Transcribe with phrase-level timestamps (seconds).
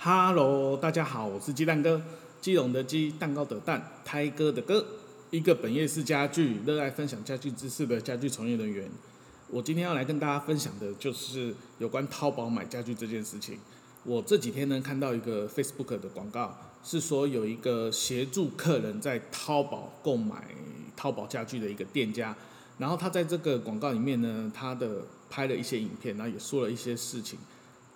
[0.00, 2.00] 哈喽，大家好，我是鸡蛋哥，
[2.40, 4.86] 基隆的鸡，蛋糕的蛋，胎哥的哥，
[5.30, 8.88] 一个本业是家具，热爱分享家具知识的家具从业人员。
[9.50, 13.58] 我今天要来跟大家分享的就是有关淘宝买家具这件事情。
[14.04, 20.44] 我这几天呢看到一个 Facebook 的广告，是说有一个协助客人在淘宝购买
[20.96, 22.36] 淘宝家具的一个店家，
[22.78, 27.36] 然后他在这个广告里面呢，他的拍了一些影片，然后也说了一些事情。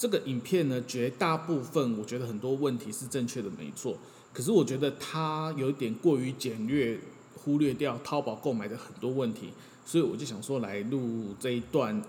[0.03, 3.97] 这个影片呢，绝大部分我觉得很多问题是正确的，没错。
[4.33, 6.99] 可是我觉得它有一点过于简略，
[7.37, 9.53] 忽略掉淘宝购买的很多问题，
[9.87, 12.03] 所以我就想说来录这一段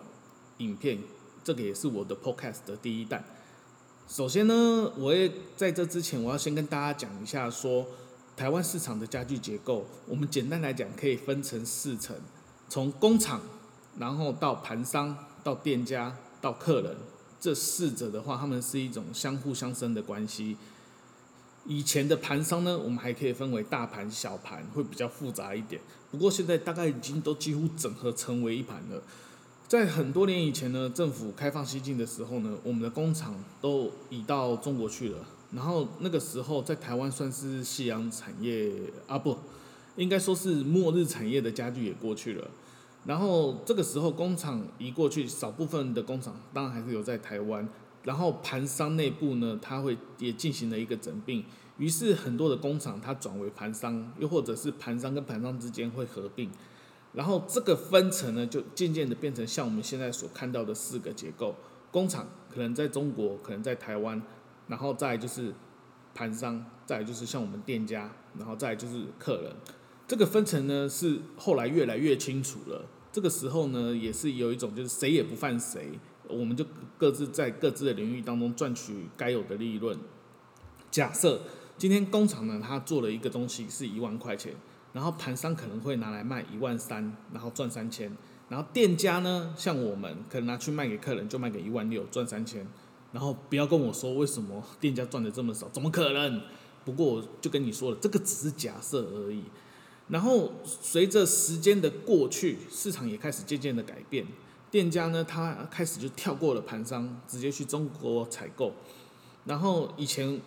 [0.57, 0.97] 影片。
[1.43, 3.23] 这个也是我的 Podcast 的第一弹。
[4.07, 7.85] 首先呢，我也在这之前，我要先跟大家讲一下说，
[8.35, 12.15] 台湾市场的家具结构，我们简单来讲可以分成四层，
[12.67, 13.39] 从工厂，
[13.99, 16.97] 然后到盘商，到店家，到客人。
[17.43, 20.55] 这四者的话，他们是一种相互相生的关系。
[21.65, 25.81] 以前的盘商呢，我们还可以分为大盘、小盘，会比较复杂一点。
[26.09, 29.03] 不过现在大概已经都几乎整合成为一盘了。
[29.67, 35.17] 在很多年以前呢，政府开放西进的时候呢，我们的工厂都移到中国去了。
[35.51, 38.71] 然后那个时候在台湾算是夕阳产业
[39.05, 39.37] 啊，不，
[39.97, 42.49] 应该说是末日产业的家具也过去了。
[43.05, 47.67] 然后这个时候工厂移过去，少部分的工厂当然还是留在台湾。
[48.03, 51.43] 然后盘商内部呢，它会也进行了一个整并，
[51.77, 56.49] 于是很多的工厂它转为盘商，又或者是盘商跟盘商之间会合并。
[57.13, 61.55] 然后这个分层呢，就渐渐的变成像我们现在所看到的四个结构：
[61.91, 64.21] 工厂可能在中国，可能在台湾，
[64.67, 65.53] 然后再就是
[66.13, 69.55] 盘商，再就是像我们店家，然后再就是客人。
[70.13, 72.85] 这个分层呢，是后来越来越清楚了。
[73.11, 75.89] 这个时候呢，也是有一种就是谁也不犯谁，
[76.27, 76.63] 我们就
[76.99, 79.97] 各自在各自的领域当中赚取该有的利润。
[80.91, 81.41] 假设
[81.79, 84.53] 今天工厂呢，他做了一个东西是一万块钱，
[84.93, 88.15] 然后盘商可能会拿来卖一万三，然后赚三千。
[88.49, 92.63] 然后店家呢，像我们可能拿去卖给客人，就卖给一万六，赚三千。
[93.11, 96.39] 然后不要跟我说为什么店家赚的这么少，怎么可能？
[96.85, 99.41] 不过我就跟你说了，这个只是假设而已。
[100.09, 104.25] 然后随着时间的过去，市场也开始渐渐的改变。
[104.69, 108.73] 店家呢，他开始就跳过了盘商，直接去中国采购。
[109.45, 110.39] 然后以前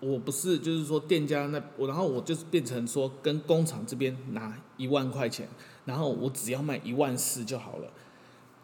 [0.00, 5.48] 我不是就是说店家那我，然后我就是变成说跟工厂这边拿一万块钱，
[5.84, 7.90] 然后我只要卖一万四就好了。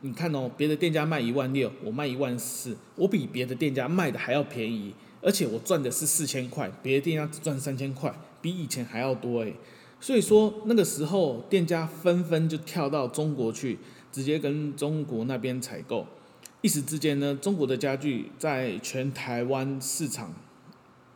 [0.00, 9.54] 你看哦，别的店家卖一万六，我卖一万四，我比别的店家卖的还要便宜，而且我赚的是四千块，别的店家只赚三千块，比以前还要多诶。
[10.00, 13.78] 所以说那个时候，店家纷纷就跳到中国去，
[14.12, 16.06] 直接跟中国那边采购。
[16.60, 20.32] 一时之间呢，中国的家具在全台湾市场，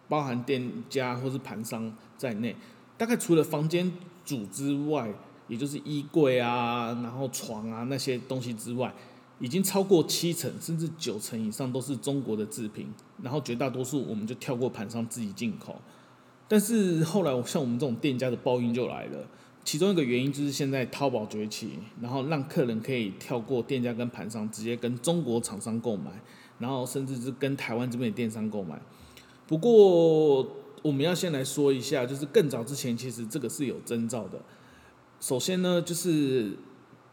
[0.09, 2.55] 包含店家或是盘商在内，
[2.97, 3.93] 大概除了房间
[4.25, 5.11] 组之外，
[5.49, 8.93] 也就是衣柜啊，然后床啊那些东西之外，
[9.39, 12.87] 已经超过七成甚至九成以上都是中国的制品。
[13.23, 15.81] 然后绝大多数我们就跳过盘商自己进口。
[16.49, 19.29] 但是后来，像我们这种店家的报应就来了。
[19.65, 26.11] 其中一个原因就是现在淘宝崛起，然后让客人可以跳过店家跟盘商，直接跟中国厂商购买，
[26.59, 28.81] 然后甚至是跟台湾这边的电商购买。
[29.47, 30.39] 不过
[30.81, 34.41] 我们要先来说一下，就是更早之前，其实这个是有征兆的。
[35.21, 36.57] 首先呢，就是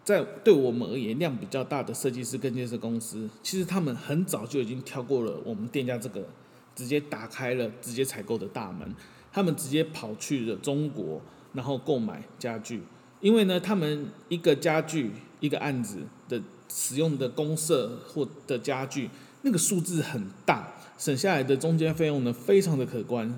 [0.05, 6.25] 在对我们而言量比较大的设计师跟建设公司，其实他们很早就已经跳过了我们店家这个，
[6.73, 8.95] 直接打开了直接采购的大门。
[9.35, 12.81] 他们直接跑去了中国，然后购买家具，
[13.19, 15.97] 因为呢，他们一个家具一个案子
[16.29, 19.09] 的使用的公社或的家具，
[19.41, 23.37] 那个数字很大，省下来的中间费用呢，非常的可观。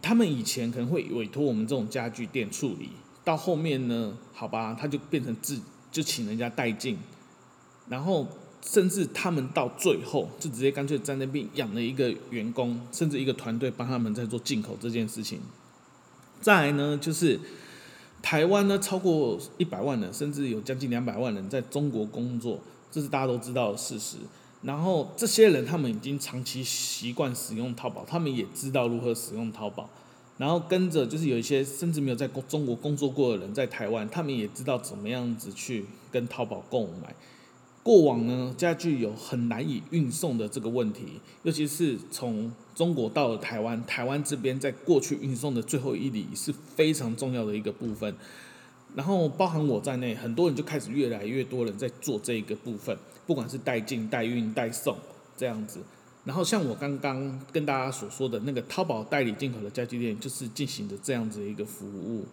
[0.00, 2.90] 他们以前可能会委托我们这种家具店处理，
[3.24, 5.60] 到后面呢，好吧，他就变成自
[5.90, 6.96] 就请人家代进，
[7.88, 8.28] 然后。
[8.68, 15.38] 甚至他们到最后就直接干脆在那边养了一个员工，甚至一个团队帮他们在做进口这件事情。
[16.40, 17.38] 再来呢，就是
[18.20, 22.58] 台湾呢超过一百万人，甚至有将近两百万人在中国工作，
[22.90, 24.16] 这是大家都知道的事实。
[24.62, 29.88] 然后这些人他们已经长期习惯使用淘宝，他们也知道如何使用淘宝。
[30.38, 37.14] 然后跟着就是有一些甚至没有在中国工作过的人在台湾，他们也知道怎么样子去跟淘宝购买。
[37.86, 48.12] 过往呢，家具有很难以运送的这个问题，尤其是从中国到了台湾，台湾这边在过去运送的最后一里是非常重要的一个部分。
[48.96, 54.96] 然后包含我在内，很多人就开始越来越多人在做这一个部分，不管是代进、代运、代送
[55.36, 55.78] 这样子。
[56.24, 62.24] 然后像我刚刚跟大家所说的那个淘宝代理进口的家具店，就是进行的这样子一个服务。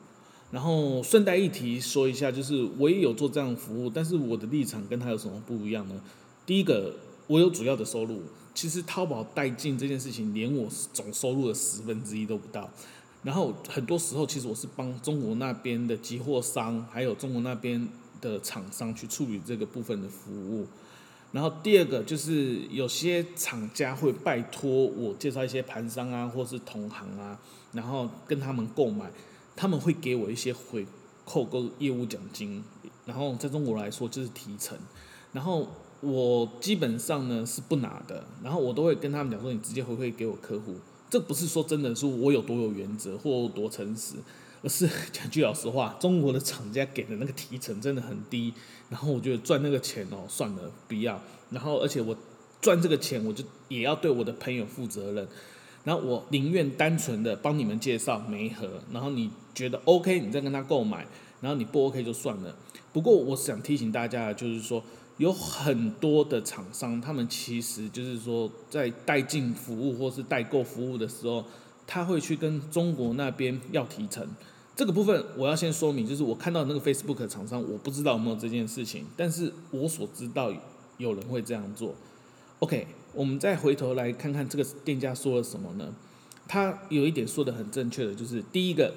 [0.54, 6.00] 然后顺带一提说一下，就是我也有做这样的服务，但是我的立场跟他有什么不一样呢？
[6.46, 6.94] 第一个，
[7.26, 8.22] 我有主要的收入，
[8.54, 12.70] 其实淘宝代进这件事情，连我总收入的十分之一都不到。
[13.24, 17.90] 然后很多时候，其实我是帮中国那边的集货商，还有中国那边
[18.22, 20.68] 的厂商去处理这个部分的服务。
[21.32, 27.40] 然后第二个就是有些厂家会拜托我介绍一些盘商啊，或是同行啊，
[27.72, 29.10] 然后跟他们购买，
[29.56, 30.86] 他们会给我一些回
[31.26, 32.64] 扣购业务奖金。
[33.06, 34.78] 然后在中国来说就是提成。
[35.34, 35.68] 然后
[36.00, 40.76] 我基本上呢是不拿的，然后我都会跟他们讲说，你直接回馈给我客户。
[41.10, 44.16] 这不是说真的是我有多有原则或多诚实，
[44.62, 48.54] 而是讲句老实话，中国的厂家给的那个提成真的很低，
[48.90, 51.22] 然后我觉得赚那个钱哦，算了，不要。
[51.50, 52.16] 然后而且我
[52.62, 55.28] 赚这个钱，我就也要对我的朋友负责任。
[55.84, 61.06] 然后我宁愿单纯的帮你们介绍媒合，然后你觉得 OK，你再跟他购买，
[61.42, 62.56] 然后你不 OK 就算了。
[62.92, 64.84] 不过我想提醒大家的就是说。
[65.18, 71.46] 有很多的厂商，他们其实就是说，在代进服务或是代购服务的时候，
[71.86, 74.28] 他会去跟中国那边要提成。
[74.76, 80.52] 这个部分我要先说明，就是我看到那个 Facebook 的厂商，我不知道有没有这件事情，但是我所知道
[80.98, 81.94] 有人会这样做。
[82.58, 85.94] OK，我们再回头来看看这个店家说了什么呢？
[86.48, 88.94] 他有一点说得很正确的，就是第一个，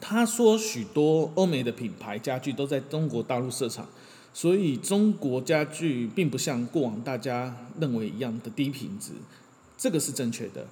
[0.00, 3.86] 他说许多欧美的品牌家具都在中国大陆设厂。
[4.34, 9.10] 所以中国家具并不像过往大家认为一样的低品质，
[9.76, 10.64] 这个是正确的。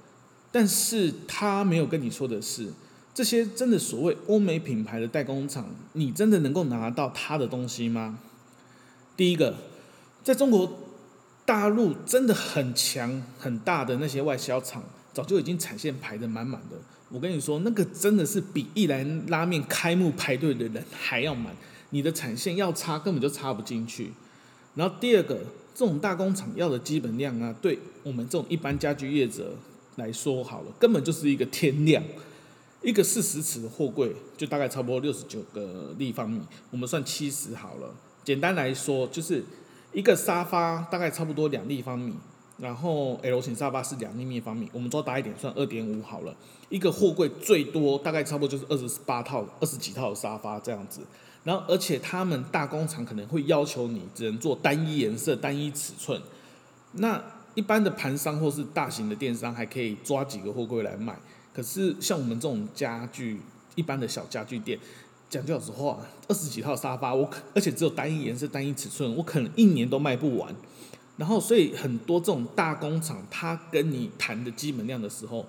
[0.52, 2.72] 但是他没有跟你说的是，
[3.12, 8.20] 这些真的所谓欧美品牌的代工厂，你真的能够拿到他的东西吗？
[9.16, 9.56] 第一个，
[10.22, 10.70] 在中国
[11.46, 14.82] 大陆真的很强很大的那些外销厂，
[15.14, 16.76] 早就已经产线排得满满的。
[17.08, 21.56] 我跟你说，那个真的是比一兰拉面开幕排队的人还要满。
[21.90, 24.10] 你的产线要插根本就插不进去，
[24.74, 25.38] 然后第二个，
[25.72, 29.54] 这种大工厂要的基本量啊，对我们这种一般家具业者
[29.94, 32.02] 来说好了，根本就是一个天量，
[32.82, 36.40] 一个四十尺的货柜就大概差不多六十九个立方米，
[36.72, 37.94] 我们算七十好了。
[38.24, 39.44] 简单来说，就是
[39.96, 42.12] 一个沙发大概差不多两立方米，
[42.58, 46.36] 然后 L 型沙发是两立方米，我们做大一点算二点五好了。
[46.68, 51.00] 一个货柜最多大概差不多就是二十八套、二十几套沙发这样子。
[51.44, 56.20] 然后，而且他们大工厂可能会要求你只能做单一颜色、单一尺寸。
[56.92, 57.18] 那
[57.54, 61.18] 一般的盘商或是大型的电商还可以抓几个货柜来卖。
[61.54, 63.40] 可是像我们这种家具，
[63.76, 64.78] 一般的小家具店，
[65.28, 70.54] 讲句老实话，二十几套沙发，我可而且只有单一颜色、单一尺寸，我可能一年都卖不完。
[71.16, 75.46] 然后，所以很多这种大工厂，他跟你谈的基本量的时候。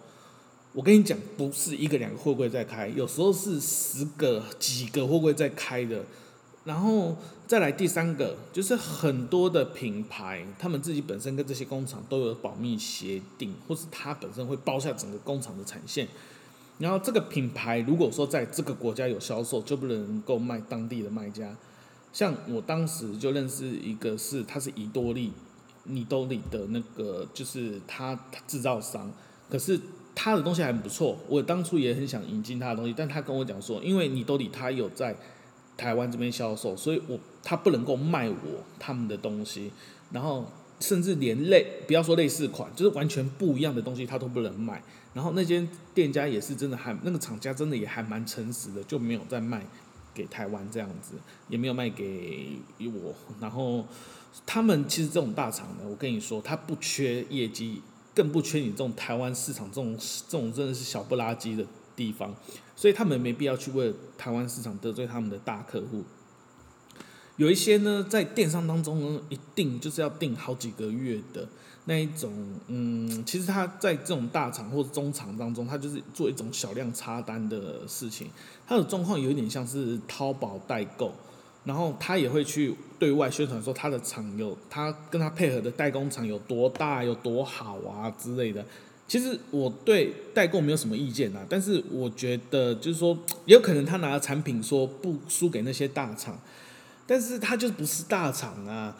[0.74, 6.03] 我跟你讲，不是一个两个货柜在开，有时候是十个、几个货柜在开的。
[6.65, 16.07] 然后再来第三个，就是很多的品牌，他们自己本身跟这些工厂都有保密协定，或是他本身会包下整个工厂的产线。
[16.79, 21.56] 然后这个品牌如果说在这个国家有销售，就不能够卖当地的卖家。
[22.13, 25.33] 像我当时就认识一个是，他是宜多利、
[25.83, 29.12] 尼多利的那个，就是他制造商，
[29.50, 29.79] 可是。
[30.19, 35.15] 他的东西还不错，我当初也很想引进他的东西，但他跟我讲说，因为你都里他有在
[35.77, 38.36] 台湾这边销售，所以我他不能够卖我
[38.79, 39.72] 他们的东西，
[40.12, 40.43] 然后
[40.79, 44.81] 甚至连类不要说类似款，就是完全不一样的东西他都不能卖。
[45.13, 49.65] 然后那间店家也是真的还那个厂家真的也还蛮诚实的，就没有再卖
[50.13, 51.15] 给台湾这样子，
[51.50, 53.13] 也没有卖给我。
[53.39, 53.86] 然后
[54.46, 57.81] 他们其实这种大厂呢，我跟你说，他不缺业绩。
[58.15, 59.96] 更不缺你这种台湾市场这种
[60.27, 61.63] 这种真的是小不拉几的
[61.96, 62.36] 地方，
[62.75, 66.03] 所以他们没必要去为了台湾市场得罪他们的大客户。
[67.38, 71.48] 有一些呢，在电商当中呢，一定就是要订好几个月的
[71.86, 72.34] 那一种，
[72.67, 78.27] 嗯，其实他在这种大厂或者中厂当中，他就是做一种小量插单的事情，
[78.67, 81.13] 他的状况有一点像是淘宝代购。
[81.63, 88.65] 然后他也会去对外宣传说他的厂有他跟他配合的代工厂有多大有多好啊之类的。
[89.06, 96.39] 其实我对代购没有什么意见啊，但是我觉得就是说，也有可能他拿的产品说不输给那些大厂，
[97.07, 98.95] 但是它就不是大厂啊。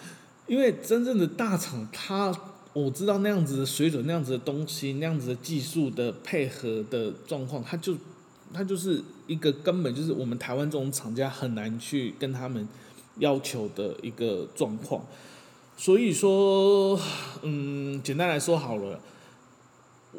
[0.48, 2.34] 因为真正的大厂，它
[2.74, 7.96] 我知道那样子的水准、那样子的东西、那样子的技术的配合的状况，它就。
[8.54, 12.66] 它就是一个根本就是我们台湾这种厂家很难去跟他们
[13.18, 15.06] 要求的一个状况。
[15.76, 16.98] 所以说，
[17.42, 19.02] 嗯，简单来说好了，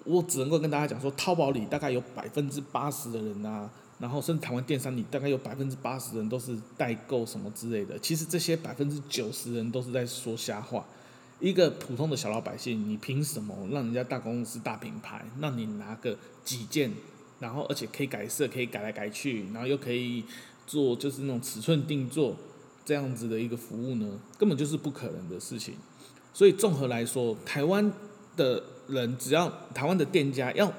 [0.04, 7.98] 我只能够跟大家讲说，淘宝里大概有百分之八十的人啊，然后甚至台湾电商你大概有百分之八十的人都是代购什么之类的。
[7.98, 10.86] 其实这些百分之九十人都是在说瞎话。
[11.40, 16.92] 一个普通的小老百姓，你凭什么让人家大公司大品牌，让你拿个几件，
[17.38, 20.24] 然后而且可以改色，可以改来改去，然后又可以
[20.66, 22.36] 做就是那种尺寸定做。
[22.84, 25.74] 这样子的一个服务呢，根本就是不可能的事情。
[26.32, 27.92] 所以综合来说，台湾
[28.34, 30.72] 的人只要台湾的店家要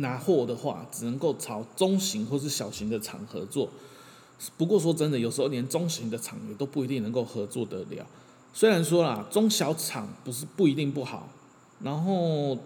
[0.00, 3.68] 拿货的话，只能够朝中型或是小型的厂合作。
[4.56, 8.06] 不过说真的，有时候连中型的厂也都不一定能够合作得了。
[8.52, 11.28] 虽然说啦，中小厂不是不一定不好，
[11.80, 12.58] 然后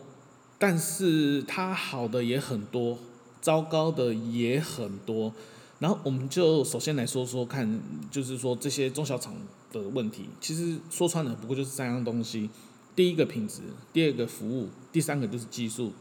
[0.59, 2.99] 但是它好的也很多，
[3.43, 5.33] 糟糕的也很多。
[5.79, 7.81] 然后我们就首先来说说看，
[8.11, 9.35] 就是说这些中小厂
[9.71, 12.49] 的问题，其实说穿了不过就是三样东西：
[12.95, 13.61] 第一个品质，
[13.93, 15.93] 第二个服务，第三个就是技术。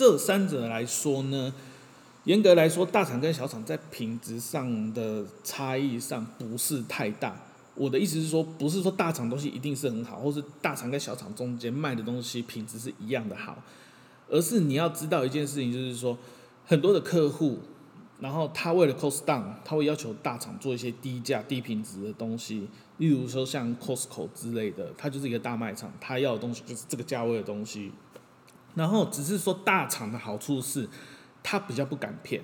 [0.00, 1.52] 这三者来说呢，
[2.24, 7.38] 严格来说，大厂跟小厂在品质上的差异上不是太大。
[7.74, 13.62] 我的意思是说，不是说大厂东西一定是很好，或是大厂跟小厂中间卖的东西品质是一样的好，
[14.30, 16.16] 而是你要知道一件事情，就是说
[16.64, 17.58] 很多的客户。
[18.20, 22.66] 然后他为了 cost down，他会要求大厂做一些低价、低品质的东西，
[22.96, 27.92] 例如说像 Costco 之类的，它就是一个大卖场，他要的东西就是这个价位的东西。
[28.74, 30.88] 然后只是说大厂的好处是，
[31.42, 32.42] 他比较不敢骗。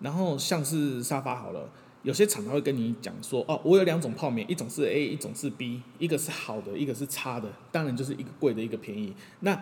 [0.00, 1.68] 然后像是沙发好了，
[2.02, 9.14] 有些厂他会跟你讲说，哦，我有两种泡面，一种是 A，一种是 B，一个是好的，一个是差的，当然就是一个贵的，一个便宜。
[9.40, 9.60] 那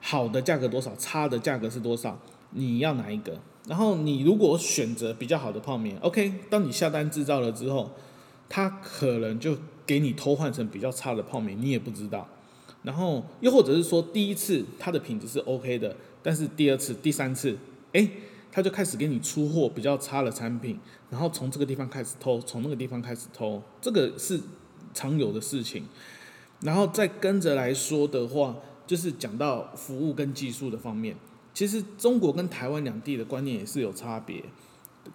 [0.00, 0.94] 好的价格多少？
[0.96, 2.18] 差的价格是多少？
[2.50, 3.40] 你要哪一个？
[3.66, 7.90] 然后你如果选择比较好的泡面，OK，当你下单制造了之后，
[8.48, 12.28] 他可能就给你偷换成比较差的泡面，你也不知道。
[12.88, 17.54] 然后又或者是说，第一次它的品质是 OK 的，但是第二次、第三次，
[17.92, 18.08] 哎，
[18.50, 20.80] 他就开始给你出货比较差的产品，
[21.10, 24.40] 然后从这个地方开始偷，从那个地方开始偷，这个是
[24.94, 25.84] 常有的事情。
[26.62, 31.14] 然后再跟着来说的话，就是讲到服务跟技术的方面。
[31.52, 34.42] 其实中国跟台湾两地的观念也是有差别。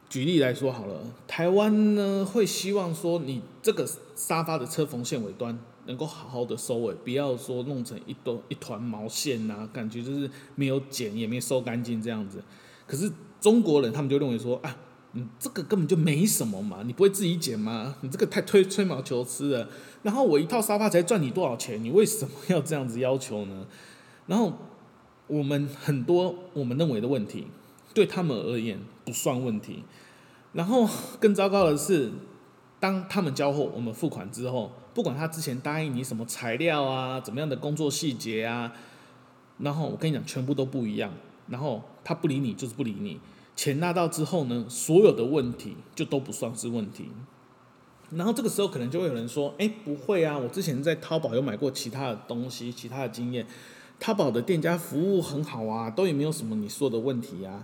[0.07, 12.43] 举例来说好了，台湾呢会希望说你这个沙发的车缝线尾端能够好好的收尾，不要说弄成一堆一团毛线呐，感觉就是没有剪也没收干净这样子。
[12.85, 14.75] 可是中国人他们就认为说啊，
[15.11, 17.95] 你这个根本就没什么嘛，你不会自己剪吗？
[18.01, 19.69] 你这个太吹吹毛求疵了。
[20.01, 21.83] 然后我一套沙发才赚你多少钱？
[21.83, 23.67] 你为什么要这样子要求呢？
[24.27, 24.53] 然后。
[25.27, 27.47] 我们很多我们认为的问题，
[27.93, 29.81] 对他们而言不算问题。
[30.51, 30.87] 然后
[31.17, 32.11] 更糟糕的是，
[32.83, 38.73] 当他们交货，我们付款之后，不管他之前答应你什么材料啊，怎么样的工作细节啊，
[39.59, 41.09] 然后我跟你讲，全部都不一样。
[41.47, 43.21] 然后他不理你就是不理你，
[43.55, 47.07] 钱拿到之后呢，所有的问题就都不算是问题。
[48.09, 53.47] 然后这个时候可能就会有人说：“哎，不会啊，我之前在淘宝有买过其他的东西，其他的经验。”
[53.97, 57.63] 淘宝的店家服务很好啊，都也没有什么你说的问题啊。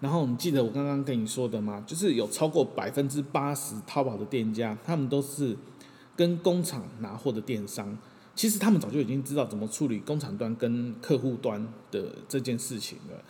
[0.00, 1.82] 然后你记得我刚刚跟你说的吗？
[1.86, 5.56] 就是有超过百分之八十淘宝的店家，他们都是
[6.16, 7.98] 跟工厂拿货的电商。
[8.36, 13.20] 其实他们早就已经知道怎么处理工厂端跟客户端的这件事情了。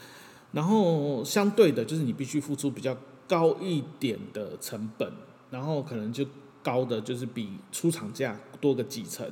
[0.52, 2.94] 然后相对的，就是你必须付出比较
[3.26, 5.10] 高一点的成本，
[5.50, 6.26] 然后可能就
[6.62, 9.26] 高的就是比出厂价多个几成。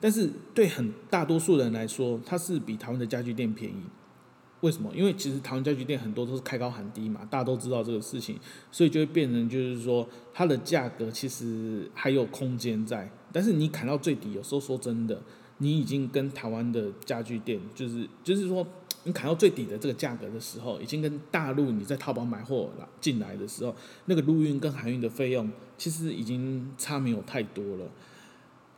[0.00, 3.82] 但是对很大多数人来说，它是比台湾的家具店便宜。
[4.60, 4.90] 为什么？
[4.94, 8.38] 因为其实台湾家具店很多都是开高喊低嘛，大家都知道这个事情，
[8.70, 13.10] 所以就会变成就是说它的价格其实还有空间在。
[13.32, 15.22] 但是你砍到最底，有时候说真的，
[15.58, 18.66] 你已经跟台湾的家具店，就是就是说
[19.04, 23.74] 你砍到最底的这个价格的时候，已经跟大陆你在淘宝买货来进来的时候，
[24.04, 27.86] 那个陆运跟海运的费用，其实已经差没有太多了。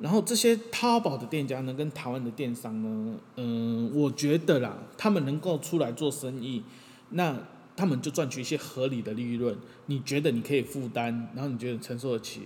[0.02, 6.64] 然后这些淘宝的店家呢，跟台湾的电商呢，嗯，我觉得啦，他们能够出来做生意，
[7.10, 7.38] 那
[7.76, 9.56] 他们就赚取一些合理的利润。
[9.86, 12.42] 你觉得你可以负担，然后你觉得承受得起，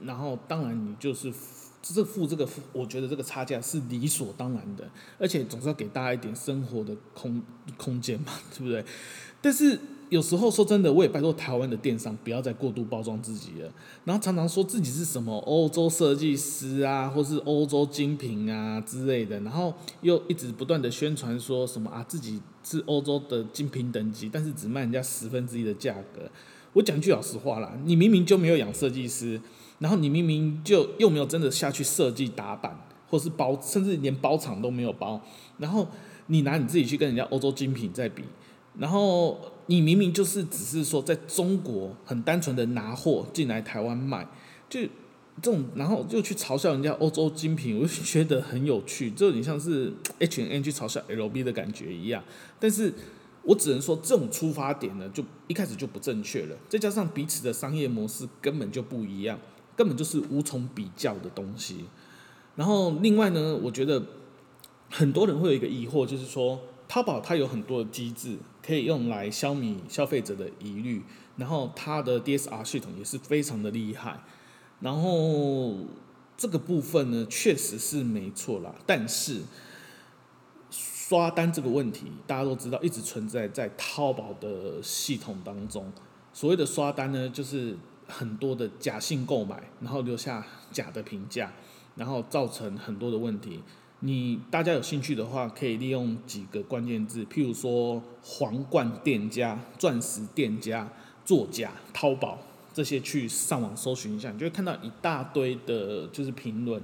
[0.00, 1.30] 然后当然你就是
[1.82, 4.88] 这付这个，我觉得这个差价是理所当然的，
[5.18, 7.42] 而且总是要给大家一点生活的空
[7.76, 8.82] 空间嘛，对不对？
[9.42, 9.78] 但是。
[10.08, 13.72] 有时候说真的，我也拜托台湾的电商不要再过度包装自己了，
[14.04, 26.30] 然后常常说自己是什么欧洲设计师啊，或是欧洲精品啊之类的，然后又一直不断的宣传说什么啊自己是欧洲的精品等级，但是只卖人家十分之一的价格。
[26.72, 29.40] 我讲句老实话啦，你明明就没有养设计师，
[29.80, 35.20] 然后你明明就又没有真的下去设计打版，或是包，甚至连包厂都没有包，
[35.58, 35.88] 然后
[36.26, 38.22] 你拿你自己去跟人家欧洲精品在比，
[38.78, 44.26] 然后你明明就是只是说在中国很单纯的拿货进来台湾卖，
[44.68, 44.80] 就
[45.42, 52.24] 这种，然后就去嘲笑人家欧洲精品，我就觉得很有趣，就有点像是 H N 去嘲笑 L B 的感觉一样，
[52.58, 52.92] 但是。
[53.48, 56.56] 我只能说，这种出发点呢，就一开始就不正确了。
[56.68, 59.38] 再加上彼此的商业模式根本就不一样，
[59.76, 61.84] 根本就是无从比较的东西。
[62.56, 64.02] 然后另外呢，我觉得
[64.90, 66.58] 很多人会有一个疑惑，就是说，
[66.88, 71.02] 淘宝它有很多的机制可以用来消弭消费者的疑虑，
[71.36, 74.18] 然后它的 DSR 系统也是非常的厉害。
[74.80, 75.76] 然后
[76.36, 79.42] 这个部分呢，确实是没错啦，但是。
[81.08, 85.92] 刷单这个问题，大家都知道一直存在在淘宝的系统当中。
[86.32, 87.76] 所谓的刷单呢，就是
[88.08, 91.52] 很多的假性购买，然后留下假的评价，
[91.94, 93.62] 然后造成很多的问题。
[94.00, 100.86] 你大家有兴趣的话，可以利用几个关键字，譬如说皇冠店家、钻石店家、
[101.24, 102.38] 作假、淘宝
[102.74, 106.80] 这些，去上网搜寻一下，你就会看到一大堆的，就是评论。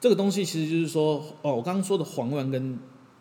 [0.00, 2.78] 这个东西其实就是说，哦，我刚刚说的皇冠跟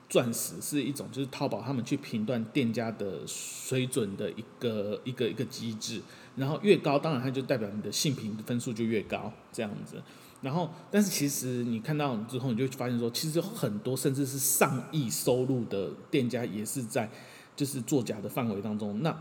[0.08, 6.02] 钻石是一种，就是淘宝他们去评断店家的水准的一个一个一个机制，
[6.38, 10.02] 然后越高，当然它就代表你的性评分数就越高这样子。
[10.42, 17.10] 然后，但是其实你看到之后，你就发现说，其实很多甚至是上亿收入的店家也是在
[17.56, 19.02] 就是作假的范围当中。
[19.02, 19.18] 那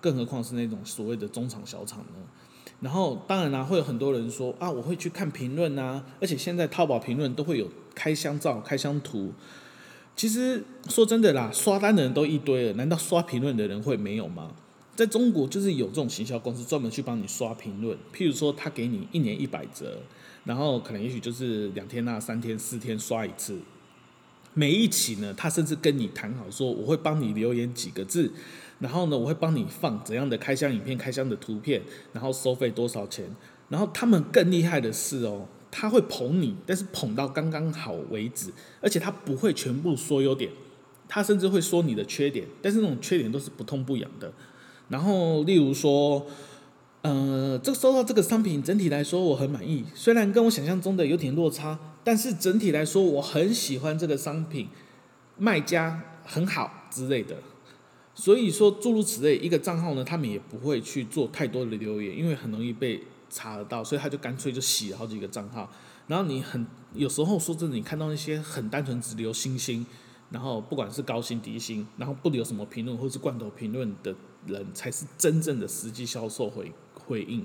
[0.00, 2.22] 更何况是那种所谓的中厂小厂呢？
[2.80, 9.32] 然后，当然啦、啊，会有很多人说啊，我会去看评论啊，而且现在淘宝评论都会有开箱照、开箱图。
[10.14, 14.52] 其实说真的啦，刷单的人都一堆了，难道刷评论的人会没有吗？
[14.94, 20.00] 在中国就是有这种行销公司专门去帮你刷评论，譬如说他给你一年一百折，
[20.44, 23.58] 然后可能也许就是两天啊、三天、四天刷一次，
[24.54, 28.32] 每一期呢，他甚至跟你谈好说我会帮你留言几个字，
[28.80, 33.24] 然后呢我会帮你放怎样的开箱影片、开箱的图片，然后收费多少钱，
[33.68, 35.46] 然后他们更厉害的是哦。
[35.74, 38.52] 他会捧你，但是捧到刚刚好为止，
[38.82, 40.50] 而且他不会全部说优点，
[41.08, 44.30] 他甚至会说你的缺点，但是那种缺点都是不痛不痒的。
[44.90, 46.26] 然后，例如说，
[47.02, 54.68] 呃，这个收到这个商品整体来说我很满意，虽然跟我想象中的有点落差，但是整体来说我很喜欢这个商品，
[55.36, 57.36] 卖家很好之类的。
[58.14, 63.02] 所以说诸如此类，一个账号呢，他们也不会去做太多的留言，因为很容易被。
[63.34, 65.66] 查得到，所以他就干脆就洗了好几个账号。
[66.06, 69.86] 然后你很有时候说真的，你看到那些很单纯只留星星，
[70.28, 74.14] 然后不管是高星低星，然后不留什么评论或是罐头评论的
[74.46, 76.70] 人，才是真正的实际销售回
[77.12, 77.44] 回应。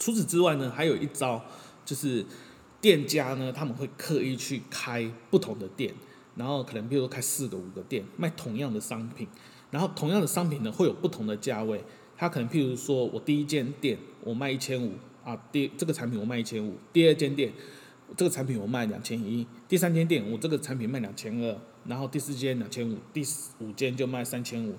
[0.00, 1.40] 除此之外呢，还有一招
[1.84, 2.26] 就是
[2.80, 5.94] 店家呢，他们会刻意去开不同的店，
[6.34, 9.28] 然后可能比如说开四个五个店，卖同样的商品，
[9.70, 11.84] 然后同样的商品呢会有不同的价位。
[12.16, 17.52] 他可能譬如说，我第一间店我卖一千五啊，第这个产品我卖一千五，第二间店
[18.16, 21.56] 这个产品我卖两千一，第三间店我这个产品卖两千二，
[21.86, 23.24] 然后第四间两千五，第
[23.60, 24.74] 五间就卖三千五。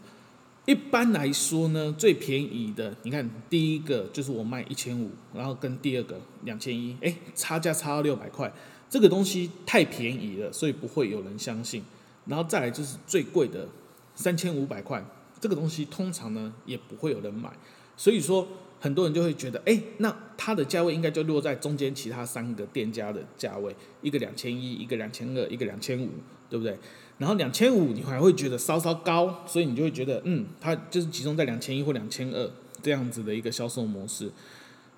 [0.65, 8.51] 一般来说呢，最便宜的，你看第一个就是我卖一千五，然后跟第二个两千一，哎，差价差到六百块，
[8.89, 11.83] 这个东西太便宜了，所以不会有人相信。
[12.25, 13.67] 然后再来就是最贵的
[14.15, 15.03] 三千五百块。
[15.39, 17.51] 这个东西通常呢也不会有人买，
[17.95, 18.47] 所以说
[18.79, 26.09] 很多人就会觉得，哎，那它的价位应该就落在中间其他三个店家的价位，一个两千一，一个两千二，一个两千五，
[26.55, 26.77] 对不对？
[27.17, 32.49] 然后两千五你还会觉得稍稍高，所以你就会觉得，嗯，它就是集中在两千一或两千二
[32.81, 34.31] 这样子的一个销售模式。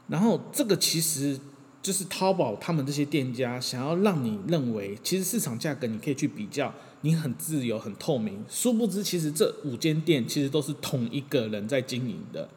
[0.08, 1.40] 然后这个其实
[1.82, 6.74] 就是淘宝他们这些店家想要让你认为，其实市场价格你可以去比较。
[7.02, 12.50] 你很自由、很透明，殊不知其实这五间店其实都是同一个人在经营的。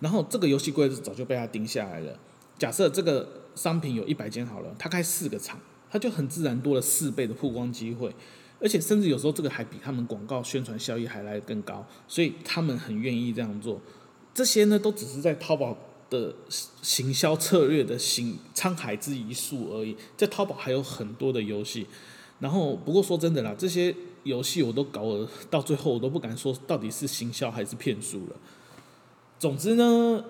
[0.00, 2.18] 然后这个游戏规则早就被他定下来了。
[2.58, 5.56] 假设这个商品有一百间好了，他开四个厂，
[5.90, 8.14] 他就很自然多了四倍的曝光机会，
[8.60, 13.80] 而且甚至有时候这个还比他们广告宣传效益还来得更高，所以他们很愿意这样做。
[14.34, 15.76] 这些呢，都只是在淘宝
[16.10, 16.34] 的
[16.82, 19.96] 行销策略的行沧海之一粟而已。
[20.16, 21.86] 在淘宝还有很多的游戏。
[22.38, 23.94] 然后，不过说真的啦，这些
[24.24, 28.36] 游戏我都搞了，到最后我都不敢说到底是行销还是骗术了。
[29.38, 30.22] 总之呢，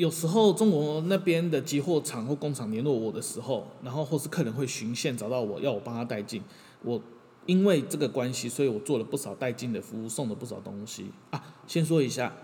[0.00, 6.42] 有时候中国那边的集货厂或工厂联络我的时候，然后或是客人会巡线找到我要我帮他带进，
[6.82, 6.98] 我
[7.44, 11.54] 因为这个关系，所以我做了不少代进的服务，送了不少东西啊。
[11.66, 12.34] 先说一下，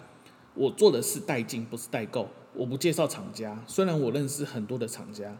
[0.53, 2.29] 我做的是代进，不是代购。
[2.53, 5.35] 我不介绍厂家，虽然我认识很多的厂家，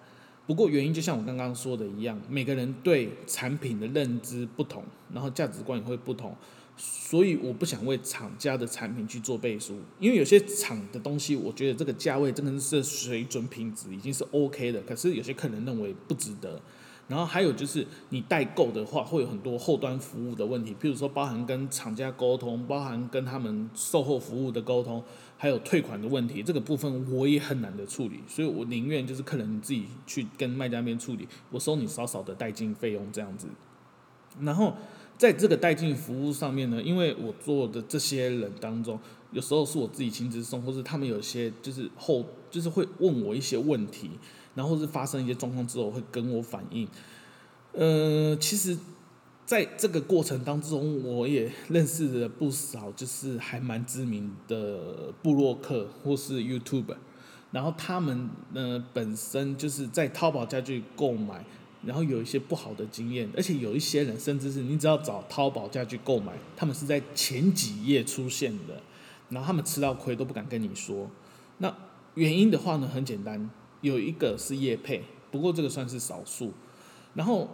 [0.47, 6.35] 不过原因就像我刚刚说的一样，每个人对产品的认知不同，然后价值观也会不同，
[6.77, 16.61] 所以我不想为厂家的产品去做背书，因为有些厂的东西，我觉得这个价位真的是水准品质已经是 OK 的，可是有些客人认为不值得。
[17.09, 25.01] 然后还有就是，你代购的话，会有很多后端服务的问题，譬如说包含跟厂家沟通，包含跟他们售后服务的沟通，
[25.37, 33.47] 还有退款的问题，这个部分我也很难的处理，所以我宁愿就是客人自己去跟卖家那边处理，我收你少少的代金费用这样子。
[34.41, 34.75] 然后
[35.17, 38.99] 在这个代金服务上面呢，因为我做的这些人当中，
[39.33, 44.11] 有时候是我自己亲自送，或是他们有些就是后就是会问我一些问题。
[44.57, 46.89] 然后是发生一些状况之后会跟我反映，
[47.75, 48.75] 呃，其实，
[49.45, 56.97] 在这个过程当中，我也认识了不少，就是还蛮知名的布洛克或是 YouTube，
[57.51, 61.45] 然后他们呢本身就是在淘宝家具购买，
[61.87, 68.83] 然后有一些不好的经验，而且有一些人甚至是你只要找淘宝家具购买，他们是在前几页出现的，
[69.31, 71.09] 然后他们吃到亏都不敢跟你说，
[71.59, 71.75] 那
[72.15, 73.49] 原因的话呢，很简单。
[73.83, 76.53] 有一个是业配，不过这个算是少数。
[77.15, 77.49] 然后，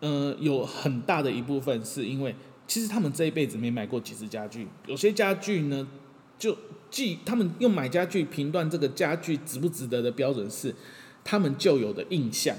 [0.00, 2.36] 呃，有很大的一部分是因为，
[2.68, 4.68] 其实他们这一辈子没买过几次家具。
[4.86, 5.88] 有些家具呢，
[6.38, 6.56] 就
[6.90, 10.72] 既他们用买家具评断这个家具值不值得的标准是，
[11.24, 12.54] 他们旧有的印象，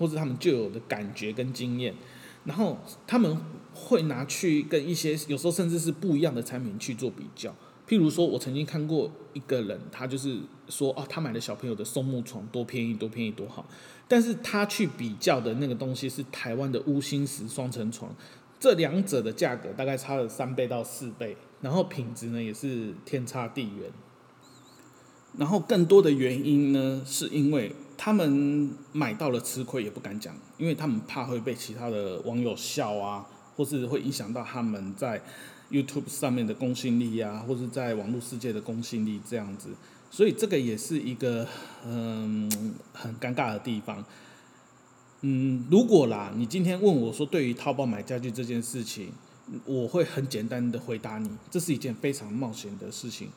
[0.00, 1.94] 或者他们旧有的感觉跟经验。
[2.44, 3.38] 然后他们
[3.72, 7.54] 会拿去跟一些有时候甚至是不一样的产品去做比较。
[7.86, 13.68] 譬如说，我曾经看过一个人，他就是说，哦，他买了小朋友的松木床，多便宜，多便宜，多好。
[14.06, 18.14] 但是他去比较的那个东西是台湾的乌心石双层床，
[18.60, 23.90] 这两者的价格大概差了三倍到四倍，然后品质呢也是天差地远。
[25.36, 35.20] 然后更多的原因呢，是因为他们买到了吃亏也不敢讲，因为他们怕会被其他的网友笑啊，或是会影响到他们在。
[35.70, 39.68] YouTube 上面的公信力啊，或者在网络世界的公信力这样子，
[40.10, 41.46] 所以这个也是一个
[41.86, 42.50] 嗯
[42.92, 44.04] 很尴尬的地方。
[45.20, 49.12] 嗯，如果啦，你今天问我说，对于淘宝买家具这件事情，
[49.64, 53.28] 我会很简单的回答你，这是一件非常冒险的事情。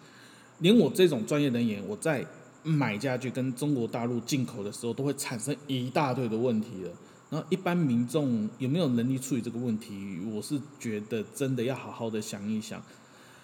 [0.58, 2.26] 连我这种专业人员，我在
[2.64, 6.92] 买家具跟中国大陆进口的时候，都会产生一大堆的问题了。
[7.30, 10.20] 然后一般民众有没有能力处理这个问题？
[10.32, 12.82] 我是觉得真的要好好的想一想。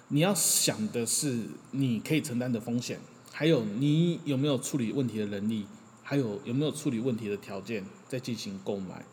[0.09, 2.99] 你要想的是你可以承担的风险，
[3.31, 5.65] 还有你有没有处理问题的能力，
[6.01, 9.05] 还有有没有处理问题的条件，再进行购买。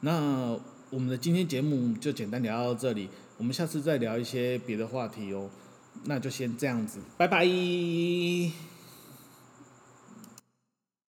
[0.00, 0.58] 那
[0.90, 5.50] 我们的今天节目就简单聊到这里，我们下次再聊一些别的话题哦。
[6.04, 7.46] 那就先这样子，拜拜。